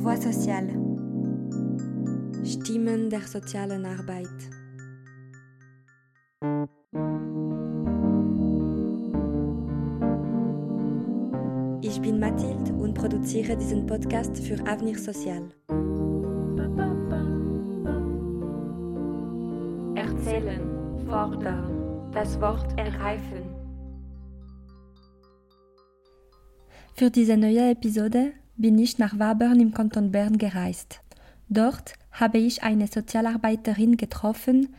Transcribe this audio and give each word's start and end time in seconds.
Voix 0.00 0.16
sociale. 0.22 0.74
Stimmen 2.44 3.10
der 3.10 3.20
sozialen 3.22 3.84
Arbeit. 3.84 4.28
Ich 11.82 12.00
bin 12.00 12.20
Mathilde 12.20 12.72
und 12.74 12.94
produziere 12.94 13.56
diesen 13.56 13.86
Podcast 13.86 14.38
für 14.38 14.54
Avenir 14.68 14.96
Sozial. 14.96 15.48
Erzählen, 19.96 20.60
fordern, 21.08 22.12
das 22.12 22.40
Wort 22.40 22.78
ergreifen. 22.78 23.42
Für 26.94 27.10
diese 27.10 27.36
neue 27.36 27.72
Episode 27.72 28.32
bin 28.58 28.78
ich 28.78 28.98
nach 28.98 29.18
Wabern 29.18 29.60
im 29.60 29.72
Kanton 29.72 30.10
Bern 30.10 30.36
gereist. 30.36 31.00
Dort 31.48 31.94
habe 32.12 32.38
ich 32.38 32.62
eine 32.62 32.88
Sozialarbeiterin 32.88 33.96
getroffen, 33.96 34.74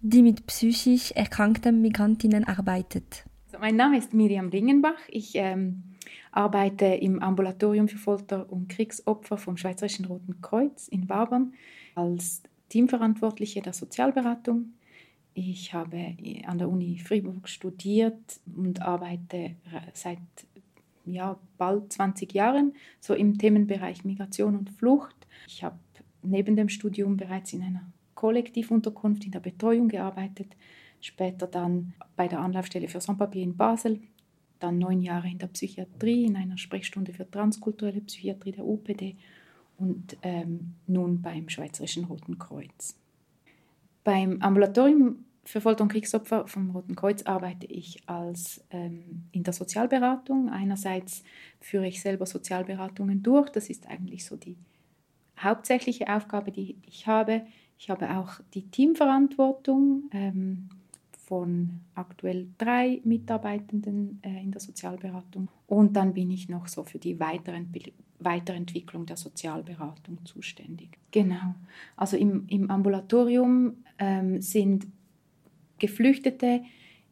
die 0.00 0.22
mit 0.22 0.46
psychisch 0.46 1.12
erkrankten 1.12 1.82
Migrantinnen 1.82 2.44
arbeitet. 2.44 3.24
Also 3.46 3.58
mein 3.58 3.76
Name 3.76 3.98
ist 3.98 4.14
Miriam 4.14 4.48
Ringenbach. 4.48 4.98
Ich 5.08 5.32
ähm, 5.34 5.82
arbeite 6.32 6.86
im 6.86 7.20
Ambulatorium 7.20 7.88
für 7.88 7.98
Folter- 7.98 8.50
und 8.50 8.68
Kriegsopfer 8.68 9.36
vom 9.36 9.56
Schweizerischen 9.56 10.04
Roten 10.04 10.40
Kreuz 10.40 10.88
in 10.88 11.08
Wabern 11.08 11.54
als 11.94 12.42
Teamverantwortliche 12.68 13.60
der 13.60 13.72
Sozialberatung. 13.72 14.74
Ich 15.34 15.74
habe 15.74 16.16
an 16.46 16.58
der 16.58 16.68
Uni 16.68 16.98
Fribourg 16.98 17.48
studiert 17.48 18.40
und 18.56 18.82
arbeite 18.82 19.56
seit 19.92 20.18
ja, 21.06 21.38
bald 21.58 21.92
20 21.92 22.32
Jahren, 22.32 22.74
so 23.00 23.14
im 23.14 23.38
Themenbereich 23.38 24.04
Migration 24.04 24.56
und 24.56 24.70
Flucht. 24.70 25.26
Ich 25.46 25.62
habe 25.62 25.78
neben 26.22 26.56
dem 26.56 26.68
Studium 26.68 27.16
bereits 27.16 27.52
in 27.52 27.62
einer 27.62 27.92
Kollektivunterkunft 28.14 29.24
in 29.24 29.32
der 29.32 29.40
Betreuung 29.40 29.88
gearbeitet, 29.88 30.56
später 31.00 31.46
dann 31.46 31.94
bei 32.16 32.28
der 32.28 32.40
Anlaufstelle 32.40 32.88
für 32.88 33.00
Sans-Papier 33.00 33.42
in 33.42 33.56
Basel, 33.56 34.00
dann 34.60 34.78
neun 34.78 35.00
Jahre 35.00 35.28
in 35.28 35.38
der 35.38 35.48
Psychiatrie, 35.48 36.24
in 36.24 36.36
einer 36.36 36.56
Sprechstunde 36.56 37.12
für 37.12 37.30
transkulturelle 37.30 38.00
Psychiatrie 38.00 38.52
der 38.52 38.64
UPD 38.64 39.16
und 39.76 40.16
ähm, 40.22 40.74
nun 40.86 41.20
beim 41.20 41.48
Schweizerischen 41.48 42.04
Roten 42.04 42.38
Kreuz. 42.38 42.96
Beim 44.04 44.40
Ambulatorium 44.40 45.24
für 45.44 45.60
Folter- 45.60 45.82
und 45.82 45.92
Kriegsopfer 45.92 46.46
vom 46.46 46.70
Roten 46.70 46.96
Kreuz 46.96 47.22
arbeite 47.24 47.66
ich 47.66 48.08
als 48.08 48.64
ähm, 48.70 49.24
in 49.32 49.42
der 49.42 49.52
Sozialberatung. 49.52 50.48
Einerseits 50.48 51.22
führe 51.60 51.86
ich 51.86 52.00
selber 52.00 52.26
Sozialberatungen 52.26 53.22
durch. 53.22 53.50
Das 53.50 53.68
ist 53.68 53.86
eigentlich 53.86 54.24
so 54.24 54.36
die 54.36 54.56
hauptsächliche 55.38 56.08
Aufgabe, 56.14 56.50
die 56.50 56.78
ich 56.86 57.06
habe. 57.06 57.42
Ich 57.78 57.90
habe 57.90 58.16
auch 58.16 58.40
die 58.54 58.70
Teamverantwortung 58.70 60.04
ähm, 60.12 60.68
von 61.26 61.80
aktuell 61.94 62.48
drei 62.58 63.00
Mitarbeitenden 63.04 64.20
äh, 64.22 64.42
in 64.42 64.50
der 64.50 64.60
Sozialberatung. 64.60 65.48
Und 65.66 65.94
dann 65.94 66.14
bin 66.14 66.30
ich 66.30 66.48
noch 66.48 66.68
so 66.68 66.84
für 66.84 66.98
die 66.98 67.18
Weiterentwicklung 67.20 69.06
der 69.06 69.16
Sozialberatung 69.16 70.24
zuständig. 70.24 70.98
Genau. 71.10 71.54
Also 71.96 72.16
im, 72.16 72.46
im 72.48 72.70
Ambulatorium 72.70 73.84
ähm, 73.98 74.40
sind 74.40 74.86
Geflüchtete 75.84 76.62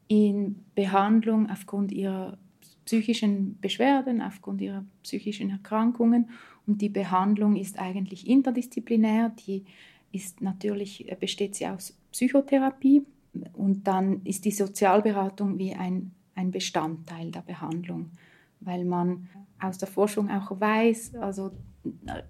in 0.08 0.64
Behandlung 0.74 1.50
aufgrund 1.50 1.92
ihrer 1.92 2.38
psychischen 2.86 3.60
Beschwerden, 3.60 4.22
aufgrund 4.22 4.62
ihrer 4.62 4.84
psychischen 5.02 5.50
Erkrankungen. 5.50 6.30
Und 6.66 6.80
die 6.80 6.88
Behandlung 6.88 7.56
ist 7.56 7.78
eigentlich 7.78 8.26
interdisziplinär. 8.26 9.30
Die 9.46 9.64
ist 10.11 10.40
natürlich, 10.40 11.11
äh, 11.11 11.16
besteht 11.20 11.55
sie 11.55 11.66
aus 11.66 11.98
Psychotherapie. 12.12 13.05
Und 13.52 13.86
dann 13.86 14.22
ist 14.24 14.46
die 14.46 14.50
Sozialberatung 14.50 15.58
wie 15.58 15.74
ein, 15.74 16.12
ein 16.34 16.50
Bestandteil 16.50 17.30
der 17.30 17.42
Behandlung, 17.42 18.11
weil 18.61 18.86
man 18.86 19.28
aus 19.61 19.77
der 19.77 19.88
Forschung 19.88 20.30
auch 20.30 20.58
weiß, 20.58 21.14
also 21.16 21.50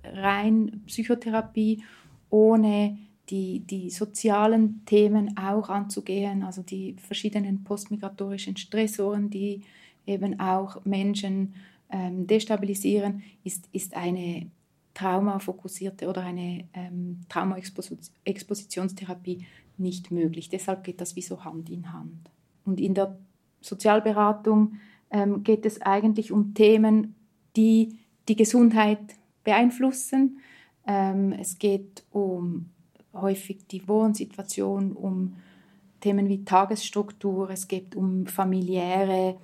rein 0.04 0.82
Psychotherapie 0.86 1.82
ohne 2.30 2.98
die, 3.30 3.60
die 3.60 3.90
sozialen 3.90 4.84
Themen 4.84 5.36
auch 5.36 5.68
anzugehen, 5.68 6.42
also 6.42 6.62
die 6.62 6.96
verschiedenen 6.98 7.64
postmigratorischen 7.64 8.56
Stressoren, 8.56 9.30
die 9.30 9.62
eben 10.06 10.40
auch 10.40 10.84
Menschen 10.84 11.54
ähm, 11.90 12.26
destabilisieren, 12.26 13.22
ist, 13.44 13.68
ist 13.72 13.94
eine 13.94 14.50
traumafokussierte 14.94 16.08
oder 16.08 16.22
eine 16.22 16.64
ähm, 16.74 17.20
Traumaexpositionstherapie 17.28 19.46
nicht 19.78 20.10
möglich. 20.10 20.48
Deshalb 20.48 20.84
geht 20.84 21.00
das 21.00 21.16
wie 21.16 21.22
so 21.22 21.44
Hand 21.44 21.70
in 21.70 21.92
Hand. 21.92 22.30
Und 22.64 22.80
in 22.80 22.94
der 22.94 23.18
Sozialberatung 23.60 24.74
ähm, 25.10 25.44
geht 25.44 25.64
es 25.64 25.80
eigentlich 25.80 26.32
um 26.32 26.54
Themen, 26.54 27.14
die 27.56 27.98
die 28.28 28.36
Gesundheit 28.36 29.00
beeinflussen. 29.44 30.40
Ähm, 30.86 31.32
es 31.32 31.58
geht 31.58 32.04
um 32.10 32.70
häufig 33.14 33.66
die 33.66 33.86
Wohnsituation, 33.86 34.92
um 34.92 35.36
Themen 36.00 36.28
wie 36.28 36.44
Tagesstruktur, 36.44 37.50
es 37.50 37.68
geht 37.68 37.94
um 37.94 38.26
familiäre 38.26 39.36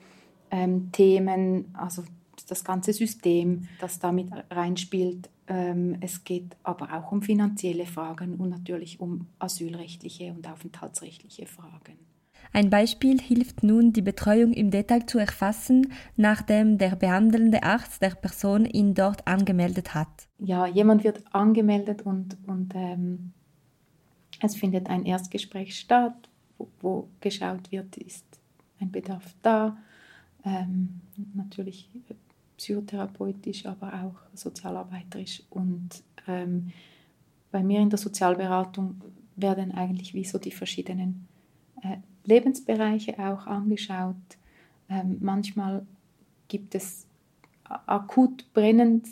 ähm, 0.51 0.91
Themen, 0.93 1.67
also 1.75 2.03
das 2.49 2.65
ganze 2.65 2.93
System, 2.93 3.69
das 3.81 3.99
damit 3.99 4.29
reinspielt. 4.51 5.31
Ähm, 5.47 5.97
es 6.01 6.25
geht 6.25 6.57
aber 6.63 6.93
auch 6.93 7.13
um 7.13 7.23
finanzielle 7.23 7.87
Fragen 7.87 8.35
und 8.37 8.51
natürlich 8.51 9.01
um 9.01 9.27
asylrechtliche 9.39 10.33
und 10.33 10.49
aufenthaltsrechtliche 10.49 11.47
Fragen. 11.47 11.99
Ein 12.53 12.71
Beispiel 12.71 13.21
hilft 13.21 13.63
nun, 13.63 13.93
die 13.93 14.03
Betreuung 14.03 14.53
im 14.53 14.71
Detail 14.71 15.05
zu 15.07 15.19
erfassen, 15.19 15.93
nachdem 16.17 16.79
der 16.79 16.97
behandelnde 16.97 17.63
Arzt 17.63 18.01
der 18.01 18.15
Person 18.15 18.65
ihn 18.65 18.95
dort 18.95 19.27
angemeldet 19.27 19.95
hat. 19.95 20.29
Ja, 20.39 20.67
jemand 20.67 21.05
wird 21.05 21.23
angemeldet 21.33 22.03
und, 22.03 22.39
und 22.47 22.73
ähm, 22.75 23.33
es 24.41 24.57
findet 24.57 24.89
ein 24.89 25.05
Erstgespräch 25.05 25.79
statt, 25.79 26.29
wo, 26.59 26.69
wo 26.81 27.09
geschaut 27.21 27.71
wird, 27.71 27.97
ist 27.97 28.25
ein 28.81 28.91
Bedarf 28.91 29.35
da. 29.43 29.77
Ähm, 30.45 31.01
natürlich 31.35 31.89
psychotherapeutisch, 32.57 33.67
aber 33.67 33.93
auch 33.95 34.37
sozialarbeiterisch. 34.37 35.43
Und 35.51 36.03
ähm, 36.27 36.73
bei 37.51 37.63
mir 37.63 37.81
in 37.81 37.91
der 37.91 37.99
Sozialberatung 37.99 39.01
werden 39.37 39.73
eigentlich 39.73 40.15
wie 40.15 40.25
so 40.25 40.39
die 40.39 40.51
verschiedenen 40.51 41.27
äh, 41.83 41.99
Lebensbereiche 42.25 43.19
auch 43.19 43.47
angeschaut. 43.47 44.17
Ähm, 44.89 45.19
manchmal 45.21 45.87
gibt 46.49 46.75
es 46.75 47.07
akut 47.65 48.53
brennend 48.53 49.07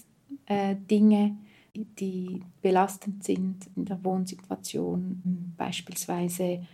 äh, 0.46 0.76
Dinge, 0.90 1.36
die 1.84 2.42
belastend 2.62 3.24
sind 3.24 3.68
in 3.76 3.84
der 3.84 4.02
Wohnsituation, 4.04 5.54
beispielsweise 5.56 6.66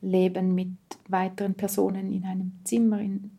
Leben 0.00 0.54
mit 0.54 0.76
weiteren 1.08 1.54
Personen 1.54 2.12
in 2.12 2.24
einem 2.24 2.52
Zimmer 2.64 3.00
in, 3.00 3.30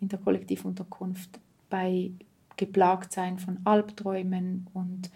in 0.00 0.08
der 0.08 0.18
Kollektivunterkunft, 0.18 1.40
bei 1.68 2.12
Geplagtsein 2.56 3.38
von 3.38 3.58
Albträumen 3.64 4.68
und 4.74 5.10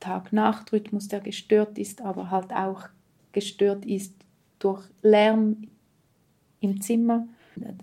Tag-Nacht-Rhythmus, 0.00 1.08
der 1.08 1.20
gestört 1.20 1.78
ist, 1.78 2.00
aber 2.00 2.30
halt 2.30 2.52
auch 2.52 2.88
gestört 3.32 3.84
ist 3.84 4.14
durch 4.58 4.84
Lärm 5.02 5.68
im 6.60 6.80
Zimmer. 6.80 7.28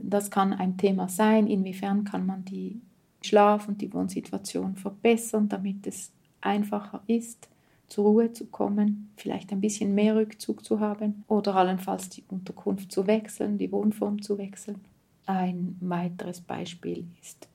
Das 0.01 0.31
kann 0.31 0.53
ein 0.53 0.77
Thema 0.77 1.07
sein, 1.07 1.47
inwiefern 1.47 2.03
kann 2.03 2.25
man 2.25 2.45
die 2.45 2.81
Schlaf- 3.21 3.67
und 3.67 3.81
die 3.81 3.93
Wohnsituation 3.93 4.75
verbessern, 4.75 5.49
damit 5.49 5.87
es 5.87 6.11
einfacher 6.45 7.01
ist, 7.07 7.49
zur 7.87 8.05
Ruhe 8.05 8.33
zu 8.33 8.47
kommen, 8.47 9.11
vielleicht 9.15 9.51
ein 9.51 9.61
bisschen 9.61 9.93
mehr 9.93 10.15
Rückzug 10.15 10.65
zu 10.65 10.79
haben 10.79 11.23
oder 11.27 11.55
allenfalls 11.55 12.09
die 12.09 12.23
Unterkunft 12.29 12.91
zu 12.91 13.05
wechseln, 13.07 13.57
die 13.57 13.71
Wohnform 13.71 14.21
zu 14.21 14.37
wechseln. 14.37 14.81
Ein 15.27 15.77
weiteres 15.81 16.41
Beispiel 16.41 17.05
ist, 17.21 17.47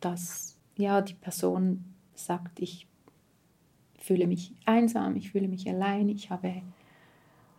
dass 0.00 0.56
ja, 0.76 1.00
die 1.00 1.14
Person 1.14 1.84
sagt, 2.14 2.60
ich 2.60 2.86
fühle 3.98 4.26
mich 4.26 4.52
einsam, 4.66 5.16
ich 5.16 5.30
fühle 5.30 5.48
mich 5.48 5.68
allein, 5.68 6.08
ich 6.08 6.30
habe 6.30 6.62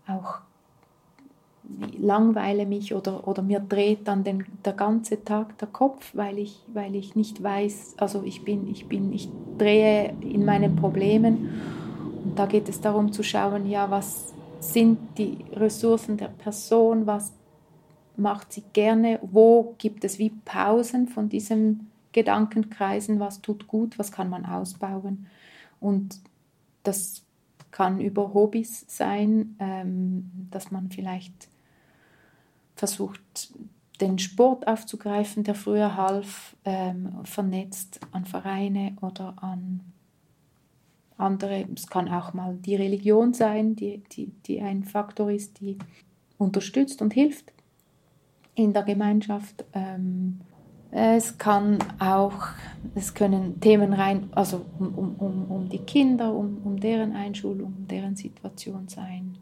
auch 0.08 0.42
langweile 1.98 2.66
mich 2.66 2.94
oder, 2.94 3.28
oder 3.28 3.42
mir 3.42 3.60
dreht 3.60 4.08
dann 4.08 4.24
den, 4.24 4.46
der 4.66 4.74
ganze 4.74 5.24
Tag 5.24 5.58
der 5.58 5.68
Kopf, 5.68 6.12
weil 6.14 6.38
ich, 6.38 6.60
weil 6.74 6.96
ich 6.96 7.16
nicht 7.16 7.42
weiß, 7.42 7.96
also 7.98 8.24
ich 8.24 8.44
bin, 8.44 8.68
ich 8.68 8.88
bin, 8.88 9.14
ich 9.14 9.30
drehe 9.58 10.14
in 10.22 10.46
meinen 10.46 10.76
Problemen. 10.76 11.50
Und 12.24 12.38
da 12.38 12.46
geht 12.46 12.70
es 12.70 12.82
darum 12.82 13.12
zu 13.12 13.24
schauen, 13.24 13.70
ja, 13.70 13.90
was 13.90 14.34
sind 14.60 15.00
die 15.18 15.38
Ressourcen 15.54 16.18
der 16.18 16.28
Person, 16.28 17.06
was 17.06 17.34
macht 18.16 18.54
sie 18.54 18.64
gerne, 18.74 19.20
wo 19.22 19.76
gibt 19.78 20.06
es 20.06 20.20
wie 20.20 20.30
Pausen 20.30 21.08
von 21.08 21.30
diesem 21.30 21.88
Gedankenkreisen, 22.12 23.20
was 23.20 23.42
tut 23.42 23.68
gut, 23.68 23.98
was 23.98 24.12
kann 24.12 24.30
man 24.30 24.46
ausbauen. 24.46 25.26
Und 25.80 26.20
das 26.84 27.24
kann 27.72 28.00
über 28.00 28.34
Hobbys 28.34 28.86
sein, 28.88 29.56
ähm, 29.60 30.30
dass 30.52 30.72
man 30.72 30.90
vielleicht 30.92 31.50
versucht, 32.84 33.54
den 34.02 34.20
Sport 34.20 34.68
aufzugreifen, 34.68 35.46
der 35.46 35.56
früher 35.56 35.96
half, 35.96 36.58
ähm, 36.66 37.14
vernetzt 37.24 38.02
an 38.12 38.26
Vereine 38.26 38.98
oder 39.00 39.36
an 39.42 39.80
andere. 41.16 41.66
Es 41.74 41.88
kann 41.88 42.10
auch 42.10 42.34
mal 42.34 42.58
die 42.58 42.76
Religion 42.76 43.34
sein, 43.34 43.78
die, 43.78 44.04
die, 44.12 44.34
die 44.46 44.60
ein 44.60 44.84
Faktor 44.84 45.32
ist, 45.32 45.62
die 45.62 45.78
unterstützt 46.38 47.02
und 47.02 47.14
hilft 47.14 47.54
in 48.56 48.74
der 48.74 48.84
Gemeinschaft. 48.84 49.64
Ähm, 49.72 50.42
es 50.92 51.38
kann 51.38 51.80
auch, 52.00 52.48
es 52.96 53.14
können 53.14 53.62
Themen 53.62 53.94
rein, 53.94 54.28
also 54.32 54.66
um, 54.78 55.16
um, 55.20 55.46
um, 55.50 55.70
die 55.70 55.80
Kinder, 55.80 56.34
um, 56.34 56.58
um 56.66 56.78
deren 56.78 57.16
Einschulung, 57.16 57.74
um 57.78 57.88
deren 57.88 58.18
Situation 58.18 58.90
sein. 58.90 59.38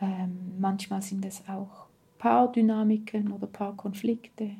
Ähm, 0.00 0.54
manchmal 0.58 1.02
sind 1.02 1.26
es 1.26 1.42
auch 1.46 1.83
Paardynamiken 2.24 3.32
oder 3.32 3.46
Paarkonflikte. 3.46 4.52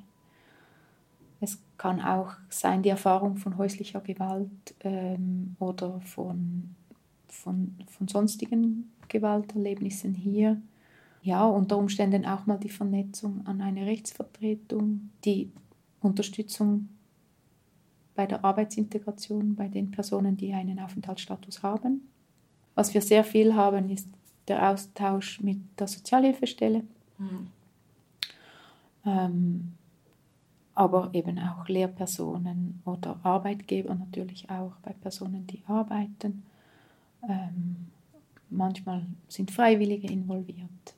Es 1.40 1.62
kann 1.78 1.98
auch 1.98 2.32
sein 2.50 2.82
die 2.82 2.90
Erfahrung 2.90 3.38
von 3.38 3.56
häuslicher 3.56 4.02
Gewalt 4.02 4.74
ähm, 4.80 5.56
oder 5.58 5.98
von, 6.02 6.74
von, 7.26 7.74
von 7.86 8.06
sonstigen 8.06 8.92
Gewalterlebnissen 9.08 10.12
hier. 10.12 10.60
Ja, 11.22 11.46
unter 11.46 11.78
Umständen 11.78 12.26
auch 12.26 12.44
mal 12.44 12.58
die 12.58 12.68
Vernetzung 12.68 13.46
an 13.46 13.62
eine 13.62 13.86
Rechtsvertretung, 13.86 15.08
die 15.24 15.50
Unterstützung 16.02 16.90
bei 18.14 18.26
der 18.26 18.44
Arbeitsintegration 18.44 19.54
bei 19.54 19.68
den 19.68 19.90
Personen, 19.90 20.36
die 20.36 20.52
einen 20.52 20.80
Aufenthaltsstatus 20.80 21.62
haben. 21.62 22.10
Was 22.74 22.92
wir 22.92 23.00
sehr 23.00 23.24
viel 23.24 23.54
haben, 23.54 23.88
ist 23.88 24.08
der 24.48 24.68
Austausch 24.70 25.40
mit 25.40 25.60
der 25.78 25.86
Sozialhilfestelle. 25.86 26.84
Mhm. 27.18 27.48
Ähm, 29.06 29.72
aber 30.74 31.10
eben 31.12 31.38
auch 31.38 31.68
Lehrpersonen 31.68 32.82
oder 32.84 33.18
Arbeitgeber 33.22 33.94
natürlich 33.94 34.50
auch 34.50 34.72
bei 34.82 34.92
Personen, 34.92 35.46
die 35.46 35.62
arbeiten. 35.66 36.42
Ähm, 37.28 37.86
manchmal 38.50 39.06
sind 39.28 39.50
Freiwillige 39.50 40.08
involviert. 40.08 40.94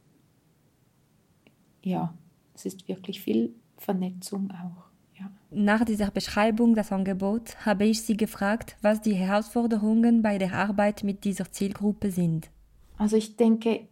Ja, 1.82 2.14
es 2.54 2.66
ist 2.66 2.88
wirklich 2.88 3.20
viel 3.20 3.54
Vernetzung 3.76 4.50
auch. 4.50 4.86
Ja. 5.18 5.30
Nach 5.50 5.84
dieser 5.84 6.10
Beschreibung 6.10 6.74
des 6.74 6.90
Angebots 6.90 7.64
habe 7.66 7.84
ich 7.84 8.02
Sie 8.02 8.16
gefragt, 8.16 8.76
was 8.82 9.02
die 9.02 9.14
Herausforderungen 9.14 10.22
bei 10.22 10.38
der 10.38 10.54
Arbeit 10.54 11.04
mit 11.04 11.24
dieser 11.24 11.50
Zielgruppe 11.52 12.10
sind. 12.10 12.50
Also 12.98 13.16
ich 13.16 13.36
denke, 13.36 13.86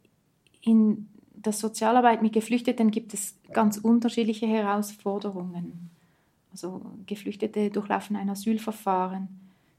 in 0.63 1.09
der 1.45 1.53
Sozialarbeit 1.53 2.23
mit 2.23 2.33
Geflüchteten 2.33 2.91
gibt 2.91 3.15
es 3.15 3.37
ganz 3.53 3.77
unterschiedliche 3.77 4.47
Herausforderungen. 4.47 5.91
Also 6.53 6.81
Geflüchtete 7.07 7.71
durchlaufen 7.71 8.17
ein 8.17 8.31
Asylverfahren, 8.31 9.29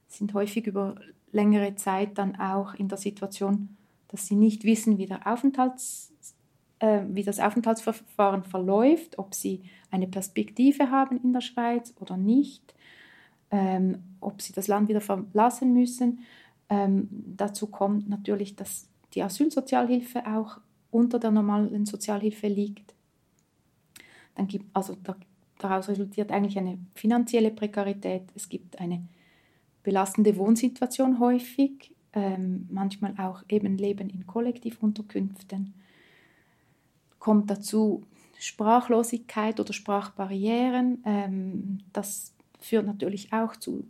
sind 0.07 0.33
häufig 0.33 0.67
über 0.67 0.95
längere 1.31 1.75
Zeit 1.75 2.17
dann 2.17 2.35
auch 2.39 2.73
in 2.75 2.87
der 2.87 2.97
Situation, 2.97 3.75
dass 4.09 4.27
sie 4.27 4.35
nicht 4.35 4.63
wissen, 4.63 4.97
wie, 4.97 5.09
äh, 6.79 7.01
wie 7.09 7.23
das 7.23 7.39
Aufenthaltsverfahren 7.39 8.43
verläuft, 8.43 9.17
ob 9.17 9.33
sie 9.33 9.61
eine 9.91 10.07
Perspektive 10.07 10.91
haben 10.91 11.19
in 11.23 11.33
der 11.33 11.41
Schweiz 11.41 11.93
oder 11.99 12.17
nicht, 12.17 12.75
ähm, 13.51 14.03
ob 14.19 14.41
sie 14.41 14.53
das 14.53 14.67
Land 14.67 14.89
wieder 14.89 15.01
verlassen 15.01 15.73
müssen. 15.73 16.19
Ähm, 16.69 17.07
dazu 17.37 17.67
kommt 17.67 18.09
natürlich, 18.09 18.55
dass 18.55 18.87
die 19.13 19.23
Asylsozialhilfe 19.23 20.27
auch 20.27 20.59
unter 20.95 21.19
der 21.19 21.31
normalen 21.31 21.85
Sozialhilfe 21.85 22.47
liegt. 22.47 22.93
Dann 24.35 24.47
gibt, 24.47 24.65
also 24.73 24.95
da, 25.03 25.15
daraus 25.57 25.89
resultiert 25.89 26.31
eigentlich 26.31 26.57
eine 26.57 26.77
finanzielle 26.93 27.51
Prekarität. 27.51 28.23
Es 28.33 28.47
gibt 28.47 28.79
eine 28.79 29.05
belastende 29.83 30.37
Wohnsituation 30.37 31.19
häufig, 31.19 31.91
ähm, 32.13 32.67
manchmal 32.71 33.13
auch 33.17 33.43
eben 33.49 33.77
Leben 33.77 34.09
in 34.09 34.25
Kollektivunterkünften. 34.25 35.73
Kommt 37.19 37.49
dazu 37.49 38.03
Sprachlosigkeit 38.39 39.59
oder 39.59 39.73
Sprachbarrieren. 39.73 41.03
Ähm, 41.05 41.79
das 41.91 42.33
führt 42.59 42.85
natürlich 42.85 43.33
auch 43.33 43.57
zu 43.57 43.85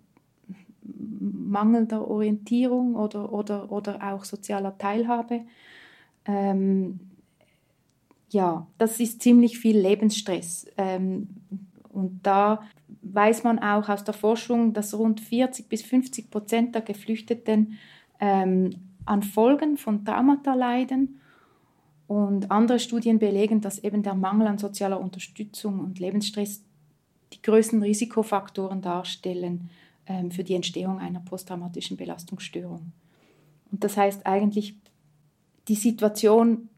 mangelnder 0.82 2.08
Orientierung 2.08 2.96
oder, 2.96 3.32
oder, 3.32 3.72
oder 3.72 4.12
auch 4.12 4.24
sozialer 4.24 4.78
Teilhabe. 4.78 5.46
Ähm, 6.26 7.00
ja, 8.30 8.68
das 8.78 9.00
ist 9.00 9.22
ziemlich 9.22 9.58
viel 9.60 9.78
Lebensstress. 9.78 10.68
Ähm, 10.78 11.30
und 11.90 12.20
da 12.24 12.64
weiß 13.02 13.44
man 13.44 13.60
auch 13.60 13.88
aus 13.88 14.04
der 14.04 14.14
Forschung, 14.14 14.74
dass 14.74 14.94
rund 14.94 15.22
40 15.22 15.70
bis 15.70 15.82
50 15.84 16.30
Prozent 16.30 16.76
der 16.76 16.82
Geflüchteten 16.82 17.78
ähm, 18.20 18.72
an 19.06 19.24
Folgen 19.24 19.78
von 19.78 20.04
Traumata 20.04 20.54
leiden. 20.54 21.22
Und 22.08 22.52
andere 22.52 22.80
Studien 22.80 23.18
belegen, 23.18 23.62
dass 23.62 23.80
eben 23.80 24.04
der 24.04 24.14
Mangel 24.14 24.48
an 24.48 24.58
sozialer 24.58 25.00
Unterstützung 25.00 25.80
und 25.80 26.00
Lebensstress 26.00 26.64
die 27.34 27.42
größten 27.42 27.82
Risikofaktoren 27.82 28.82
darstellen 28.82 29.70
ähm, 30.06 30.30
für 30.30 30.44
die 30.44 30.54
Entstehung 30.54 31.00
einer 31.00 31.22
posttraumatischen 31.22 31.98
Belastungsstörung. 31.98 32.92
Und 33.72 33.84
das 33.84 33.98
heißt 33.98 34.26
eigentlich, 34.28 34.76
die 35.68 35.76
Situation 35.76 36.70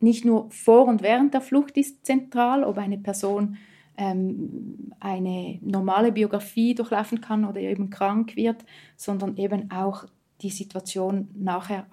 nicht 0.00 0.24
nur 0.24 0.50
vor 0.50 0.86
und 0.86 1.02
während 1.02 1.34
der 1.34 1.40
Flucht 1.40 1.76
ist 1.76 2.04
zentral, 2.04 2.64
ob 2.64 2.78
eine 2.78 2.98
Person 2.98 3.56
ähm, 3.96 4.92
eine 5.00 5.58
normale 5.62 6.12
Biografie 6.12 6.74
durchlaufen 6.74 7.20
kann 7.20 7.44
oder 7.44 7.60
eben 7.60 7.90
krank 7.90 8.36
wird, 8.36 8.64
sondern 8.96 9.36
eben 9.36 9.70
auch 9.70 10.04
die 10.42 10.50
Situation 10.50 11.28
nachher, 11.34 11.86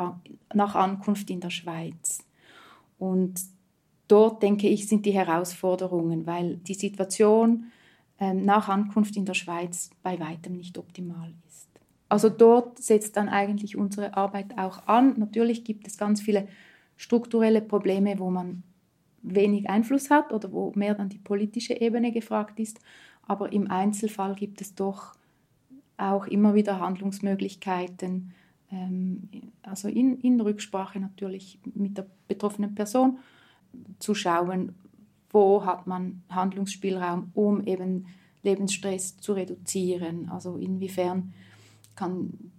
nach 0.53 0.75
Ankunft 0.75 1.29
in 1.29 1.39
der 1.39 1.50
Schweiz. 1.50 2.25
Und 3.00 3.39
dort, 4.07 4.44
denke 4.44 4.67
ich, 4.67 4.88
sind 4.88 5.05
die 5.05 5.13
Herausforderungen, 5.13 6.25
weil 6.25 6.57
die 6.57 6.73
Situation 6.73 7.71
ähm, 8.19 8.44
nach 8.45 8.67
Ankunft 8.67 9.15
in 9.15 9.25
der 9.25 9.33
Schweiz 9.33 9.89
bei 10.03 10.19
weitem 10.19 10.57
nicht 10.57 10.77
optimal 10.77 11.33
ist. 11.48 11.69
Also 12.13 12.29
dort 12.29 12.77
setzt 12.77 13.17
dann 13.17 13.27
eigentlich 13.27 13.75
unsere 13.75 14.15
Arbeit 14.15 14.60
auch 14.60 14.88
an. 14.88 15.15
Natürlich 15.17 15.63
gibt 15.63 15.88
es 15.88 15.98
ganz 15.98 16.22
viele 16.22 16.48
strukturelle 16.96 17.60
Probleme, 17.60 18.20
wo 18.20 18.29
man 18.29 18.62
wenig 19.24 19.67
Einfluss 19.67 20.12
hat 20.12 20.32
oder 20.32 20.51
wo 20.51 20.72
mehr 20.75 20.93
dann 20.93 21.10
die 21.10 21.17
politische 21.17 21.74
Ebene 21.74 22.12
gefragt 22.12 22.60
ist. 22.60 22.79
Aber 23.24 23.51
im 23.51 23.72
Einzelfall 23.72 24.36
gibt 24.36 24.62
es 24.62 24.75
doch 24.75 25.15
auch 25.98 26.27
immer 26.27 26.53
wieder 26.53 26.79
Handlungsmöglichkeiten, 26.79 28.32
ähm, 28.72 29.29
also 29.63 29.88
in, 29.88 30.20
in 30.20 30.39
Rücksprache 30.39 31.00
natürlich 31.00 31.58
mit 31.74 31.98
der 31.98 32.05
betroffenen 32.27 32.75
Person 32.75 33.17
zu 33.98 34.13
schauen, 34.13 34.75
wo 35.32 35.65
hat 35.65 35.88
man 35.88 36.22
Handlungsspielraum, 36.29 37.32
um 37.34 37.65
eben 37.65 38.05
Lebensstress 38.43 39.17
zu 39.17 39.34
reduzieren. 39.34 40.29
Also 40.29 40.58
inwiefern 40.58 41.34
kann 41.95 42.51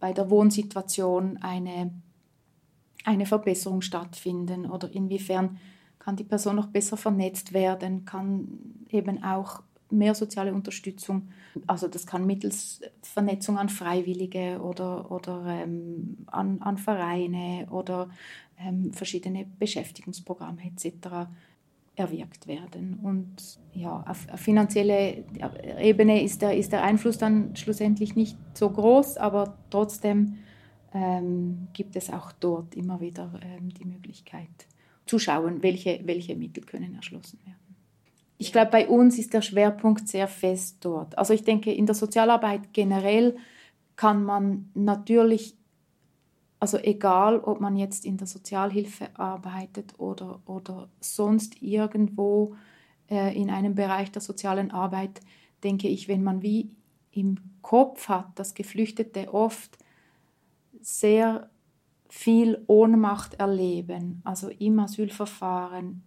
bei 0.00 0.12
der 0.12 0.30
Wohnsituation 0.30 1.38
eine 1.38 1.90
eine 3.04 3.26
Verbesserung 3.26 3.80
stattfinden 3.80 4.66
oder 4.66 4.92
inwiefern 4.92 5.58
kann 5.98 6.16
die 6.16 6.24
Person 6.24 6.56
noch 6.56 6.66
besser 6.66 6.96
vernetzt 6.96 7.52
werden, 7.52 8.04
kann 8.04 8.48
eben 8.90 9.22
auch 9.22 9.62
mehr 9.90 10.14
soziale 10.14 10.52
Unterstützung, 10.52 11.28
also 11.66 11.88
das 11.88 12.06
kann 12.06 12.26
mittels 12.26 12.82
Vernetzung 13.02 13.56
an 13.56 13.70
Freiwillige 13.70 14.60
oder, 14.60 15.10
oder 15.10 15.44
ähm, 15.46 16.18
an, 16.26 16.60
an 16.60 16.76
Vereine 16.76 17.66
oder 17.70 18.10
ähm, 18.58 18.92
verschiedene 18.92 19.46
Beschäftigungsprogramme 19.58 20.60
etc. 20.66 21.30
erwirkt 21.98 22.46
werden. 22.46 22.98
Und 23.02 23.58
ja, 23.72 24.04
auf, 24.06 24.26
auf 24.32 24.40
finanzielle 24.40 25.24
Ebene 25.80 26.22
ist 26.22 26.42
der, 26.42 26.56
ist 26.56 26.72
der 26.72 26.82
Einfluss 26.82 27.18
dann 27.18 27.54
schlussendlich 27.56 28.16
nicht 28.16 28.36
so 28.54 28.70
groß, 28.70 29.16
aber 29.16 29.58
trotzdem 29.70 30.38
ähm, 30.94 31.68
gibt 31.72 31.96
es 31.96 32.10
auch 32.10 32.32
dort 32.32 32.74
immer 32.74 33.00
wieder 33.00 33.30
ähm, 33.42 33.68
die 33.70 33.84
Möglichkeit 33.84 34.48
zu 35.06 35.18
schauen, 35.18 35.62
welche, 35.62 36.00
welche 36.04 36.36
Mittel 36.36 36.64
können 36.64 36.94
erschlossen 36.94 37.38
werden. 37.44 37.56
Ich 38.38 38.52
glaube, 38.52 38.70
bei 38.70 38.86
uns 38.86 39.18
ist 39.18 39.34
der 39.34 39.42
Schwerpunkt 39.42 40.06
sehr 40.06 40.28
fest 40.28 40.78
dort. 40.80 41.18
Also 41.18 41.34
ich 41.34 41.42
denke, 41.42 41.72
in 41.72 41.86
der 41.86 41.94
Sozialarbeit 41.94 42.72
generell 42.72 43.36
kann 43.96 44.22
man 44.22 44.70
natürlich, 44.74 45.56
also 46.60 46.78
egal, 46.78 47.38
ob 47.40 47.60
man 47.60 47.76
jetzt 47.76 48.04
in 48.04 48.16
der 48.16 48.26
Sozialhilfe 48.26 49.08
arbeitet 49.14 49.94
oder, 49.98 50.40
oder 50.46 50.88
sonst 51.00 51.62
irgendwo 51.62 52.56
äh, 53.10 53.36
in 53.40 53.50
einem 53.50 53.74
Bereich 53.74 54.10
der 54.10 54.22
sozialen 54.22 54.70
Arbeit, 54.70 55.20
denke 55.62 55.88
ich, 55.88 56.08
wenn 56.08 56.24
man 56.24 56.42
wie 56.42 56.70
im 57.12 57.36
Kopf 57.62 58.08
hat, 58.08 58.38
dass 58.38 58.54
Geflüchtete 58.54 59.32
oft 59.32 59.78
sehr 60.80 61.48
viel 62.08 62.64
Ohnmacht 62.66 63.34
erleben, 63.34 64.22
also 64.24 64.48
im 64.48 64.78
Asylverfahren. 64.78 66.02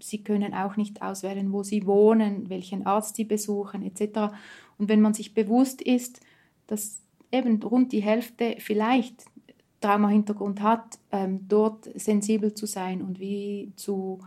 Sie 0.00 0.24
können 0.24 0.54
auch 0.54 0.76
nicht 0.76 1.02
auswählen, 1.02 1.52
wo 1.52 1.62
sie 1.62 1.86
wohnen, 1.86 2.48
welchen 2.48 2.86
Arzt 2.86 3.16
sie 3.16 3.24
besuchen 3.24 3.82
etc. 3.82 4.32
Und 4.78 4.88
wenn 4.88 5.00
man 5.00 5.14
sich 5.14 5.34
bewusst 5.34 5.82
ist, 5.82 6.20
dass 6.66 7.02
eben 7.30 7.62
rund 7.62 7.92
die 7.92 8.02
Hälfte 8.02 8.56
vielleicht 8.58 9.24
Trauma-Hintergrund 9.82 10.62
hat, 10.62 10.98
ähm, 11.10 11.46
dort 11.48 11.88
sensibel 11.94 12.54
zu 12.54 12.66
sein 12.66 13.02
und 13.02 13.20
wie 13.20 13.72
zu 13.76 14.20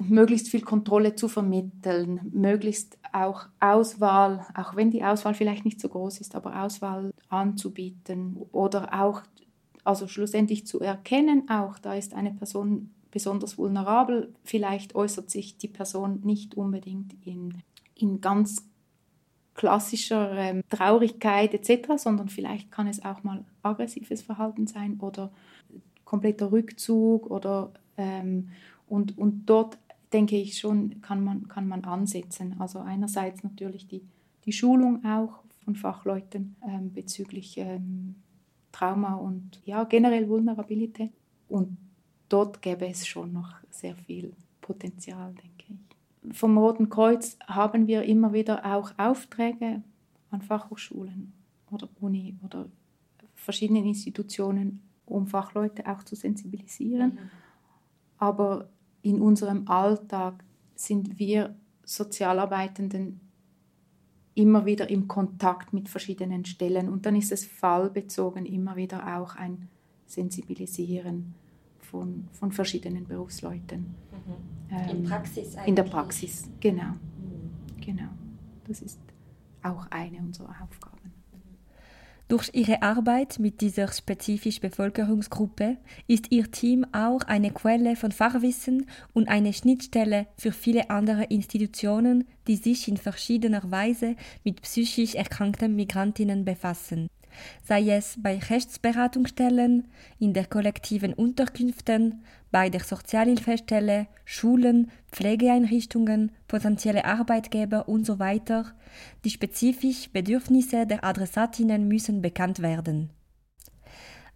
möglichst 0.00 0.48
viel 0.48 0.62
Kontrolle 0.62 1.14
zu 1.14 1.28
vermitteln, 1.28 2.20
möglichst 2.32 2.98
auch 3.12 3.46
Auswahl, 3.60 4.46
auch 4.54 4.76
wenn 4.76 4.90
die 4.90 5.04
Auswahl 5.04 5.34
vielleicht 5.34 5.64
nicht 5.64 5.80
so 5.80 5.88
groß 5.88 6.20
ist, 6.20 6.34
aber 6.34 6.62
Auswahl 6.62 7.12
anzubieten 7.28 8.36
oder 8.52 9.00
auch, 9.00 9.22
also 9.84 10.08
schlussendlich 10.08 10.66
zu 10.66 10.80
erkennen, 10.80 11.48
auch 11.48 11.78
da 11.78 11.94
ist 11.94 12.14
eine 12.14 12.32
Person 12.32 12.90
besonders 13.10 13.56
vulnerabel, 13.56 14.34
vielleicht 14.42 14.96
äußert 14.96 15.30
sich 15.30 15.56
die 15.56 15.68
Person 15.68 16.20
nicht 16.24 16.56
unbedingt 16.56 17.14
in, 17.24 17.62
in 17.94 18.20
ganz 18.20 18.68
klassischer 19.54 20.32
ähm, 20.36 20.62
Traurigkeit 20.68 21.54
etc., 21.54 21.92
sondern 21.96 22.28
vielleicht 22.28 22.70
kann 22.70 22.86
es 22.86 23.04
auch 23.04 23.22
mal 23.22 23.44
aggressives 23.62 24.22
Verhalten 24.22 24.66
sein 24.66 24.98
oder 25.00 25.30
kompletter 26.04 26.52
Rückzug 26.52 27.30
oder 27.30 27.72
ähm, 27.96 28.50
und, 28.86 29.16
und 29.16 29.46
dort 29.46 29.78
denke 30.12 30.36
ich 30.36 30.58
schon, 30.58 31.00
kann 31.00 31.24
man, 31.24 31.48
kann 31.48 31.66
man 31.66 31.84
ansetzen. 31.84 32.56
Also 32.60 32.78
einerseits 32.78 33.42
natürlich 33.42 33.86
die, 33.86 34.02
die 34.44 34.52
Schulung 34.52 35.04
auch 35.04 35.40
von 35.64 35.74
Fachleuten 35.74 36.56
ähm, 36.66 36.92
bezüglich 36.92 37.56
ähm, 37.58 38.16
Trauma 38.70 39.14
und 39.14 39.60
ja, 39.64 39.84
generell 39.84 40.28
Vulnerabilität. 40.28 41.12
Und 41.48 41.76
dort 42.28 42.62
gäbe 42.62 42.86
es 42.86 43.06
schon 43.06 43.32
noch 43.32 43.54
sehr 43.70 43.96
viel 43.96 44.34
Potenzial, 44.60 45.32
denke 45.34 45.48
ich. 45.48 45.53
Vom 46.32 46.56
Roten 46.56 46.88
Kreuz 46.88 47.38
haben 47.46 47.86
wir 47.86 48.02
immer 48.04 48.32
wieder 48.32 48.64
auch 48.64 48.92
Aufträge 48.96 49.82
an 50.30 50.42
Fachhochschulen 50.42 51.32
oder 51.70 51.88
Uni 52.00 52.36
oder 52.42 52.66
verschiedenen 53.34 53.84
Institutionen, 53.84 54.80
um 55.06 55.26
Fachleute 55.26 55.86
auch 55.86 56.02
zu 56.02 56.16
sensibilisieren. 56.16 57.14
Mhm. 57.14 57.18
Aber 58.18 58.68
in 59.02 59.20
unserem 59.20 59.68
Alltag 59.68 60.42
sind 60.74 61.18
wir 61.18 61.54
Sozialarbeitenden 61.84 63.20
immer 64.34 64.64
wieder 64.64 64.88
im 64.90 65.06
Kontakt 65.06 65.72
mit 65.72 65.88
verschiedenen 65.88 66.44
Stellen 66.44 66.88
und 66.88 67.06
dann 67.06 67.14
ist 67.14 67.30
es 67.30 67.44
fallbezogen 67.44 68.46
immer 68.46 68.76
wieder 68.76 69.18
auch 69.18 69.36
ein 69.36 69.68
Sensibilisieren 70.06 71.34
von, 71.90 72.28
von 72.32 72.52
verschiedenen 72.52 73.06
Berufsleuten. 73.06 73.80
Mhm. 73.80 74.76
Ähm, 74.76 74.88
in 74.90 75.04
Praxis 75.04 75.56
eigentlich. 75.56 75.68
In 75.68 75.76
der 75.76 75.82
Praxis, 75.84 76.50
genau. 76.60 76.92
Mhm. 76.92 77.80
Genau. 77.80 78.08
Das 78.66 78.80
ist 78.80 78.98
auch 79.62 79.86
eine 79.90 80.18
unserer 80.18 80.54
Aufgaben. 80.62 80.94
Durch 82.26 82.50
ihre 82.54 82.80
Arbeit 82.80 83.38
mit 83.38 83.60
dieser 83.60 83.86
spezifischen 83.92 84.62
Bevölkerungsgruppe 84.62 85.76
ist 86.06 86.32
ihr 86.32 86.50
Team 86.50 86.86
auch 86.92 87.20
eine 87.24 87.50
Quelle 87.50 87.96
von 87.96 88.12
Fachwissen 88.12 88.86
und 89.12 89.28
eine 89.28 89.52
Schnittstelle 89.52 90.26
für 90.38 90.50
viele 90.50 90.88
andere 90.88 91.24
Institutionen, 91.24 92.24
die 92.46 92.56
sich 92.56 92.88
in 92.88 92.96
verschiedener 92.96 93.70
Weise 93.70 94.16
mit 94.42 94.62
psychisch 94.62 95.14
erkrankten 95.14 95.76
Migrantinnen 95.76 96.46
befassen 96.46 97.08
sei 97.62 97.90
es 97.90 98.16
bei 98.20 98.38
Rechtsberatungsstellen, 98.38 99.88
in 100.18 100.32
der 100.32 100.46
kollektiven 100.46 101.12
Unterkünften, 101.12 102.22
bei 102.50 102.70
der 102.70 102.82
Sozialhilfestelle, 102.82 104.06
Schulen, 104.24 104.90
Pflegeeinrichtungen, 105.10 106.32
potenzielle 106.46 107.04
Arbeitgeber 107.04 107.88
usw. 107.88 108.40
So 108.46 108.62
die 109.24 109.30
spezifischen 109.30 110.12
Bedürfnisse 110.12 110.86
der 110.86 111.04
Adressatinnen 111.04 111.88
müssen 111.88 112.22
bekannt 112.22 112.60
werden. 112.60 113.10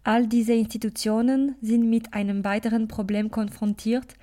All 0.03 0.27
diese 0.27 0.53
Institutionen 0.53 1.55
sind 1.61 1.89
mit 1.89 2.13
einem 2.13 2.43
weiteren 2.43 2.87
Problem 2.87 3.31
konfrontiert, 3.31 4.15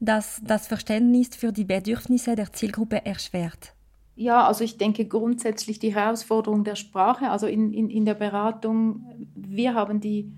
das 0.00 0.40
das 0.44 0.66
Verständnis 0.66 1.28
für 1.36 1.52
die 1.52 1.64
Bedürfnisse 1.64 2.34
der 2.34 2.52
Zielgruppe 2.52 3.04
erschwert. 3.04 3.74
Ja, 4.20 4.46
also 4.46 4.64
ich 4.64 4.76
denke 4.76 5.06
grundsätzlich 5.06 5.78
die 5.78 5.94
Herausforderung 5.94 6.62
der 6.62 6.76
Sprache, 6.76 7.30
also 7.30 7.46
in, 7.46 7.72
in, 7.72 7.88
in 7.88 8.04
der 8.04 8.12
Beratung, 8.12 9.02
wir 9.34 9.72
haben 9.72 9.98
die 9.98 10.30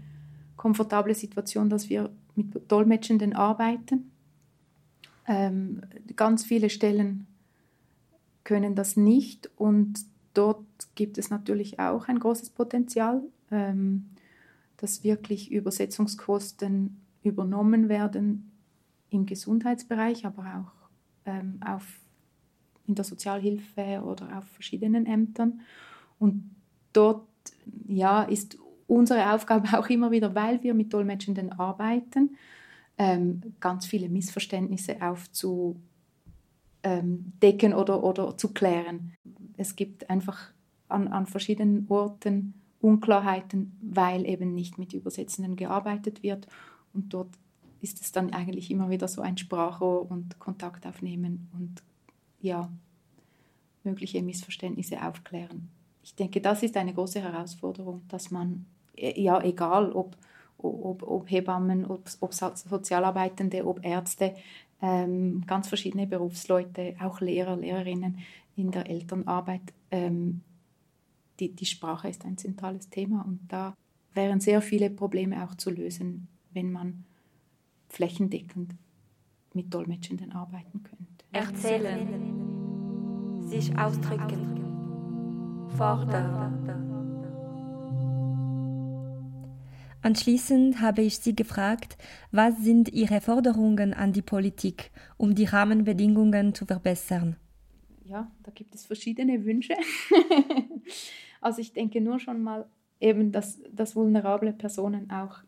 komfortable 0.57 1.17
Situation, 1.17 1.69
dass 1.69 1.91
wir 1.91 2.12
mit 2.37 2.71
Dolmetschenden 2.71 3.33
arbeiten. 3.33 4.12
Ähm, 5.27 5.81
ganz 6.15 6.45
viele 6.45 6.71
Stellen 6.71 7.27
können 8.45 8.77
das 8.77 8.97
nicht 8.97 9.51
und 9.57 9.99
dort 10.33 10.65
gibt 10.95 11.19
es 11.19 11.31
natürlich 11.31 11.81
auch 11.81 12.07
ein 12.07 12.21
großes 12.21 12.51
Potenzial, 12.51 13.21
ähm, 13.51 14.11
dass 14.77 15.03
wirklich 15.03 15.51
Übersetzungskosten 15.51 17.01
übernommen 17.25 17.89
werden 17.89 18.53
im 19.11 19.27
Gesundheitsbereich, 19.27 20.25
aber 20.25 20.45
auch 20.45 20.89
ähm, 21.27 21.59
auf 21.67 21.83
in 22.92 22.96
der 22.96 23.04
Sozialhilfe 23.04 24.02
oder 24.04 24.38
auf 24.38 24.44
verschiedenen 24.44 25.06
Ämtern. 25.06 25.62
Und 26.18 26.50
dort 26.92 27.26
ja, 27.88 28.22
ist 28.22 28.58
unsere 28.87 29.32
Aufgabe 29.32 29.66
auch 29.78 29.88
immer 29.88 30.11
wieder, 30.11 30.34
weil 30.34 30.62
wir 30.62 30.75
mit 30.75 30.92
Dolmetschenden 30.92 31.52
arbeiten, 31.52 32.37
ähm, 32.99 33.40
ganz 33.61 33.87
viele 33.87 34.11
Missverständnisse 34.11 34.96
aufzudecken 35.00 35.80
oder, 37.75 38.04
oder 38.04 38.37
zu 38.37 38.52
klären. 38.52 39.14
Es 39.56 39.75
gibt 39.75 40.11
einfach 40.11 40.52
an, 40.88 41.08
an 41.08 41.25
verschiedenen 41.26 41.87
Orten 41.88 42.54
Unklarheiten, 42.82 43.78
weil 43.80 44.26
eben 44.26 44.54
nicht 44.54 44.76
mit 44.76 44.92
Übersetzenden 44.92 45.56
gearbeitet 45.56 46.22
wird. 46.22 46.46
Und 46.92 47.14
dort 47.14 47.30
ist 47.80 48.00
es 48.02 48.12
dann 48.12 48.32
eigentlich 48.32 48.70
immer 48.70 48.90
wieder 48.90 49.08
so 49.08 49.22
ein 49.22 49.38
Sprachrohr 49.38 50.11
und 50.11 50.38
Kontakt 50.38 50.87
aufnehmen 50.87 51.49
und 51.54 51.82
ja, 52.42 52.70
mögliche 53.84 54.22
Missverständnisse 54.22 55.02
aufklären. 55.02 55.70
Ich 56.02 56.14
denke, 56.14 56.40
das 56.40 56.62
ist 56.62 56.76
eine 56.76 56.92
große 56.92 57.20
Herausforderung, 57.20 58.02
dass 58.08 58.30
man, 58.30 58.66
äh, 58.96 59.20
ja, 59.20 59.42
egal 59.42 59.92
ob, 59.92 60.16
ob, 60.58 61.02
ob 61.02 61.30
Hebammen, 61.30 61.87
ob, 61.87 62.08
ob 62.20 62.34
Sozialarbeitende, 62.34 63.66
ob 63.66 63.84
Ärzte, 63.84 64.34
ähm, 64.80 65.44
ganz 65.46 65.68
verschiedene 65.68 66.06
Berufsleute, 66.06 66.96
auch 67.00 67.20
Lehrer, 67.20 67.56
Lehrerinnen 67.56 68.18
in 68.56 68.70
der 68.70 68.88
Elternarbeit, 68.88 69.72
ähm, 69.90 70.42
die, 71.40 71.54
die 71.54 71.66
Sprache 71.66 72.08
ist 72.08 72.25
ein 72.25 72.37
zentrales 72.37 72.90
Thema 72.90 73.25
und 73.25 73.40
da 73.49 73.75
wären 74.14 74.40
sehr 74.40 74.61
viele 74.61 74.90
Probleme 74.90 75.44
auch 75.44 75.54
zu 75.54 75.70
lösen, 75.70 76.28
wenn 76.52 76.70
man 76.70 77.04
flächendeckend 77.88 78.75
mit 79.54 79.72
Dolmetschenden 79.72 80.32
arbeiten 80.32 80.82
könnte. 80.82 81.22
Erzählen, 81.33 83.41
sich 83.49 83.77
ausdrücken, 83.79 85.69
fordern. 85.77 86.59
Anschließend 90.03 90.83
habe 90.83 91.03
ich 91.03 91.19
Sie 91.19 91.35
gefragt, 91.35 91.97
was 92.33 92.59
sind 92.59 92.93
Ihre 92.93 93.23
Forderungen 93.23 93.95
an 93.95 94.12
die 94.12 94.21
Politik, 94.21 94.91
um 95.17 95.35
die 95.35 95.45
Rahmenbedingungen 95.45 96.55
zu 96.55 96.67
verbessern? 96.67 97.37
Ja, 98.05 98.31
da 98.43 98.51
gibt 98.51 98.75
es 98.75 98.85
verschiedene 98.85 99.47
Wünsche. 99.47 99.75
also 101.41 101.62
ich 101.62 101.73
denke 101.73 102.03
nur 102.03 102.19
schon 102.19 102.43
mal 102.43 102.67
eben, 103.01 103.33
dass, 103.33 103.59
dass 103.73 103.97
vulnerable 103.97 104.53
Personen 104.53 105.11
auch 105.11 105.39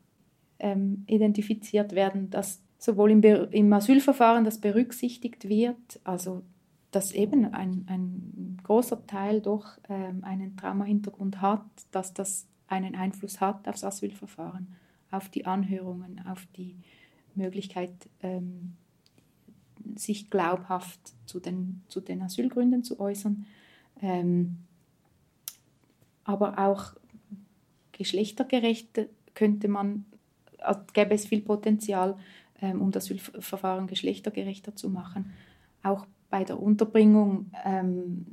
ähm, 0.61 1.05
identifiziert 1.09 1.93
werden, 1.93 2.31
dass 2.31 2.64
sowohl 2.85 3.13
im, 3.13 3.23
im 3.23 3.73
Asylverfahren 3.73 4.45
das 4.45 4.59
berücksichtigt 4.59 5.49
wird, 5.49 6.01
also 6.05 6.43
dass 6.91 7.13
eben 7.13 7.53
ein, 7.55 7.87
ein 7.89 8.59
großer 8.63 9.07
Teil 9.07 9.41
doch 9.41 9.79
ähm, 9.89 10.23
einen 10.23 10.57
Traumahintergrund 10.57 11.41
hat, 11.41 11.65
dass 11.93 12.13
das 12.13 12.47
einen 12.69 12.95
Einfluss 12.95 13.41
hat 13.41 13.67
aufs 13.67 13.85
Asylverfahren, 13.85 14.77
auf 15.11 15.31
die 15.31 15.47
Anhörungen, 15.47 16.25
auf 16.27 16.47
die 16.57 16.77
Möglichkeit, 17.35 17.95
ähm, 18.23 18.77
sich 19.97 20.29
glaubhaft 20.29 21.01
zu 21.25 21.41
den, 21.41 21.83
zu 21.89 22.01
den 22.01 22.21
Asylgründen 22.21 22.85
zu 22.85 23.01
äußern, 23.01 23.47
ähm, 24.03 24.59
aber 26.25 26.59
auch 26.59 26.93
geschlechtergerecht 27.93 29.09
könnte 29.35 29.69
man, 29.69 30.05
also 30.59 30.81
gäbe 30.93 31.15
es 31.15 31.27
viel 31.27 31.41
Potenzial, 31.41 32.17
ähm, 32.65 32.81
um 32.81 32.91
das 32.91 33.13
Verfahren 33.41 33.87
geschlechtergerechter 33.87 34.75
zu 34.75 34.89
machen. 34.89 35.33
Auch 35.83 36.07
bei 36.31 36.45
der 36.45 36.61
Unterbringung, 36.61 37.51
ähm, 37.63 38.25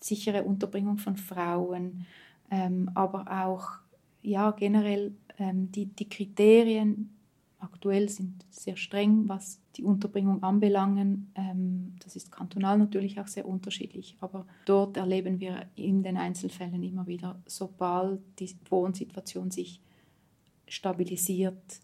sichere 0.00 0.42
Unterbringung 0.42 0.98
von 0.98 1.16
Frauen, 1.16 2.06
ähm, 2.50 2.90
aber 2.94 3.44
auch 3.44 3.68
ja, 4.20 4.50
generell 4.50 5.14
ähm, 5.38 5.70
die, 5.70 5.86
die 5.86 6.08
Kriterien 6.08 7.10
aktuell 7.60 8.08
sind 8.08 8.44
sehr 8.50 8.76
streng, 8.76 9.28
was 9.28 9.60
die 9.76 9.84
Unterbringung 9.84 10.42
anbelangen. 10.42 11.30
Ähm, 11.36 11.94
das 12.02 12.16
ist 12.16 12.32
kantonal 12.32 12.78
natürlich 12.78 13.20
auch 13.20 13.28
sehr 13.28 13.46
unterschiedlich, 13.46 14.16
aber 14.20 14.44
dort 14.64 14.96
erleben 14.96 15.38
wir 15.38 15.66
in 15.76 16.02
den 16.02 16.16
Einzelfällen 16.16 16.82
immer 16.82 17.06
wieder, 17.06 17.40
sobald 17.46 18.20
die 18.40 18.56
Wohnsituation 18.68 19.52
sich 19.52 19.80
stabilisiert, 20.66 21.80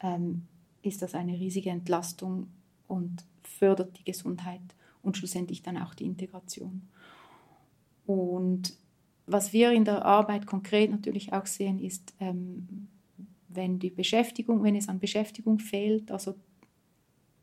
ähm, 0.00 0.46
ist 0.86 1.02
das 1.02 1.14
eine 1.14 1.38
riesige 1.38 1.70
Entlastung 1.70 2.48
und 2.86 3.24
fördert 3.42 3.98
die 3.98 4.04
Gesundheit 4.04 4.62
und 5.02 5.16
schlussendlich 5.16 5.62
dann 5.62 5.76
auch 5.76 5.94
die 5.94 6.04
Integration. 6.04 6.88
Und 8.06 8.74
was 9.26 9.52
wir 9.52 9.72
in 9.72 9.84
der 9.84 10.04
Arbeit 10.04 10.46
konkret 10.46 10.90
natürlich 10.90 11.32
auch 11.32 11.46
sehen, 11.46 11.78
ist, 11.78 12.14
ähm, 12.20 12.88
wenn 13.48 13.78
die 13.78 13.90
Beschäftigung, 13.90 14.62
wenn 14.62 14.76
es 14.76 14.88
an 14.88 14.98
Beschäftigung 14.98 15.58
fehlt, 15.58 16.10
also 16.10 16.34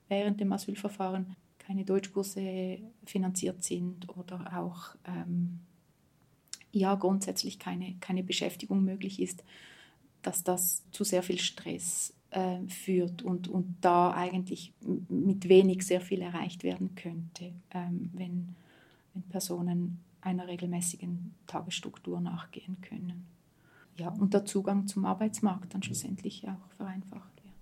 während 0.09 0.39
dem 0.39 0.51
Asylverfahren 0.51 1.35
keine 1.57 1.85
Deutschkurse 1.85 2.79
finanziert 3.05 3.63
sind 3.63 4.09
oder 4.09 4.59
auch 4.59 4.95
ähm, 5.05 5.59
ja 6.71 6.95
grundsätzlich 6.95 7.59
keine, 7.59 7.95
keine 7.99 8.23
Beschäftigung 8.23 8.83
möglich 8.83 9.21
ist, 9.21 9.43
dass 10.21 10.43
das 10.43 10.83
zu 10.91 11.03
sehr 11.03 11.23
viel 11.23 11.39
Stress 11.39 12.13
äh, 12.31 12.67
führt 12.67 13.21
und, 13.21 13.47
und 13.47 13.75
da 13.81 14.11
eigentlich 14.11 14.73
mit 15.09 15.47
wenig 15.47 15.85
sehr 15.85 16.01
viel 16.01 16.21
erreicht 16.21 16.63
werden 16.63 16.95
könnte, 16.95 17.53
ähm, 17.71 18.09
wenn, 18.13 18.55
wenn 19.13 19.23
Personen 19.23 19.99
einer 20.21 20.47
regelmäßigen 20.47 21.33
Tagesstruktur 21.47 22.21
nachgehen 22.21 22.77
können. 22.81 23.25
Ja, 23.97 24.09
und 24.09 24.33
der 24.33 24.45
Zugang 24.45 24.87
zum 24.87 25.05
Arbeitsmarkt 25.05 25.73
dann 25.73 25.83
schlussendlich 25.83 26.47
auch 26.47 26.71
vereinfacht 26.77 27.43
wird. 27.43 27.53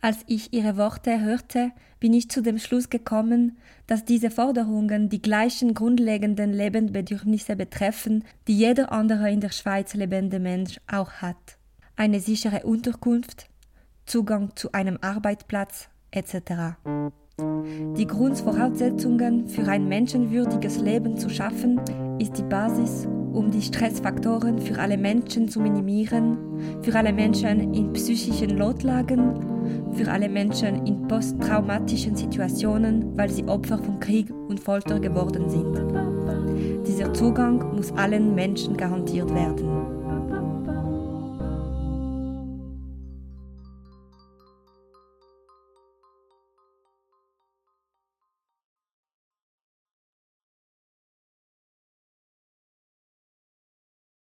Als 0.00 0.18
ich 0.26 0.52
Ihre 0.52 0.76
Worte 0.76 1.20
hörte, 1.20 1.72
bin 1.98 2.12
ich 2.12 2.30
zu 2.30 2.42
dem 2.42 2.58
Schluss 2.58 2.90
gekommen, 2.90 3.56
dass 3.86 4.04
diese 4.04 4.30
Forderungen 4.30 5.08
die 5.08 5.22
gleichen 5.22 5.74
grundlegenden 5.74 6.52
Lebensbedürfnisse 6.52 7.56
betreffen, 7.56 8.24
die 8.46 8.56
jeder 8.56 8.92
andere 8.92 9.30
in 9.32 9.40
der 9.40 9.50
Schweiz 9.50 9.94
lebende 9.94 10.38
Mensch 10.38 10.78
auch 10.86 11.10
hat. 11.10 11.57
Eine 12.00 12.20
sichere 12.20 12.62
Unterkunft, 12.62 13.48
Zugang 14.06 14.52
zu 14.54 14.70
einem 14.70 14.98
Arbeitsplatz 15.00 15.88
etc. 16.12 16.76
Die 17.96 18.06
Grundvoraussetzungen 18.06 19.48
für 19.48 19.66
ein 19.66 19.88
menschenwürdiges 19.88 20.78
Leben 20.78 21.18
zu 21.18 21.28
schaffen, 21.28 21.80
ist 22.20 22.38
die 22.38 22.44
Basis, 22.44 23.08
um 23.32 23.50
die 23.50 23.62
Stressfaktoren 23.62 24.60
für 24.60 24.78
alle 24.78 24.96
Menschen 24.96 25.48
zu 25.48 25.58
minimieren, 25.58 26.38
für 26.82 26.94
alle 26.94 27.12
Menschen 27.12 27.74
in 27.74 27.92
psychischen 27.94 28.56
Notlagen, 28.56 29.92
für 29.94 30.08
alle 30.08 30.28
Menschen 30.28 30.86
in 30.86 31.08
posttraumatischen 31.08 32.14
Situationen, 32.14 33.18
weil 33.18 33.28
sie 33.28 33.42
Opfer 33.48 33.78
von 33.78 33.98
Krieg 33.98 34.30
und 34.30 34.60
Folter 34.60 35.00
geworden 35.00 35.50
sind. 35.50 36.86
Dieser 36.86 37.12
Zugang 37.12 37.74
muss 37.74 37.90
allen 37.90 38.36
Menschen 38.36 38.76
garantiert 38.76 39.34
werden. 39.34 39.97